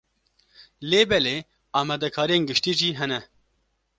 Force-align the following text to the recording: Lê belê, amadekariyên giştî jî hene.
Lê 0.89 1.01
belê, 1.11 1.37
amadekariyên 1.79 2.43
giştî 2.49 2.71
jî 2.79 2.89
hene. 2.99 3.19